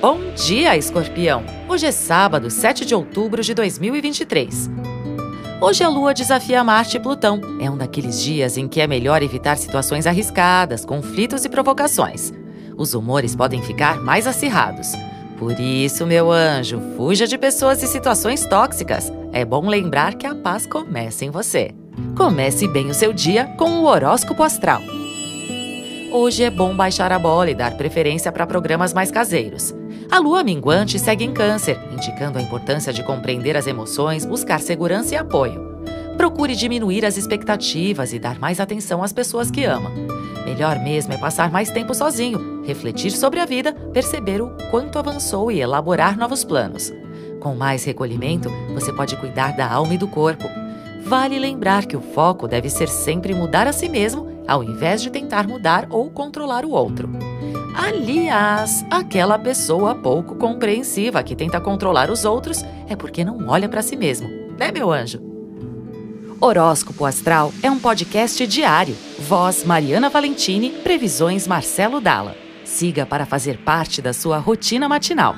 [0.00, 1.42] Bom dia, escorpião!
[1.68, 4.70] Hoje é sábado, 7 de outubro de 2023.
[5.60, 7.40] Hoje a Lua desafia Marte e Plutão.
[7.60, 12.32] É um daqueles dias em que é melhor evitar situações arriscadas, conflitos e provocações.
[12.76, 14.92] Os humores podem ficar mais acirrados.
[15.36, 19.12] Por isso, meu anjo, fuja de pessoas e situações tóxicas.
[19.32, 21.74] É bom lembrar que a paz começa em você.
[22.16, 24.80] Comece bem o seu dia com o horóscopo astral.
[26.10, 29.74] Hoje é bom baixar a bola e dar preferência para programas mais caseiros.
[30.10, 35.14] A lua minguante segue em Câncer, indicando a importância de compreender as emoções, buscar segurança
[35.14, 35.68] e apoio.
[36.16, 39.90] Procure diminuir as expectativas e dar mais atenção às pessoas que ama.
[40.46, 45.52] Melhor mesmo é passar mais tempo sozinho, refletir sobre a vida, perceber o quanto avançou
[45.52, 46.90] e elaborar novos planos.
[47.38, 50.48] Com mais recolhimento, você pode cuidar da alma e do corpo.
[51.04, 55.10] Vale lembrar que o foco deve ser sempre mudar a si mesmo, ao invés de
[55.10, 57.10] tentar mudar ou controlar o outro.
[57.76, 63.82] Aliás, aquela pessoa pouco compreensiva que tenta controlar os outros é porque não olha para
[63.82, 65.20] si mesmo, né, meu anjo?
[66.40, 68.96] Horóscopo Astral é um podcast diário.
[69.18, 72.36] Voz Mariana Valentini, previsões Marcelo Dalla.
[72.64, 75.34] Siga para fazer parte da sua rotina matinal.